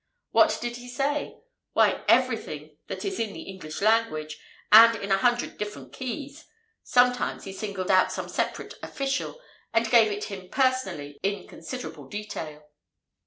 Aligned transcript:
What 0.31 0.57
did 0.59 0.77
he 0.77 0.89
say? 0.89 1.37
Why, 1.73 2.03
everything 2.07 2.75
that 2.87 3.05
is 3.05 3.19
in 3.19 3.33
the 3.33 3.43
English 3.43 3.81
language, 3.83 4.39
and 4.71 4.95
in 4.97 5.11
a 5.11 5.17
hundred 5.19 5.59
different 5.59 5.93
keys! 5.93 6.45
Sometimes 6.81 7.43
he 7.43 7.53
singled 7.53 7.91
out 7.91 8.11
some 8.11 8.27
separate 8.27 8.73
'official,' 8.81 9.39
and 9.75 9.91
gave 9.91 10.11
it 10.11 10.23
him, 10.23 10.49
personally, 10.49 11.19
in 11.21 11.47
considerable 11.47 12.07
detail. 12.07 12.67